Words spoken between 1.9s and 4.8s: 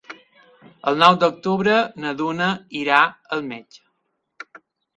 na Duna irà al metge.